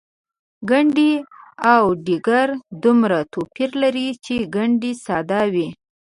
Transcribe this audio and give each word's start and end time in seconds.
ګنډۍ 0.69 1.11
او 1.73 1.83
ډیګره 2.05 2.55
دومره 2.83 3.17
توپیر 3.33 3.69
لري 3.83 4.07
چې 4.25 4.35
ګنډۍ 4.55 4.91
ساده 5.05 5.41
وي. 5.53 5.67